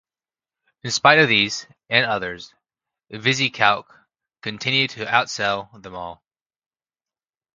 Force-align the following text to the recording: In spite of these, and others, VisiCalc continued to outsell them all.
In 0.81 0.89
spite 0.89 1.19
of 1.19 1.29
these, 1.29 1.67
and 1.87 2.07
others, 2.07 2.55
VisiCalc 3.11 3.85
continued 4.41 4.89
to 4.89 5.05
outsell 5.05 5.69
them 5.79 5.93
all. 5.95 6.23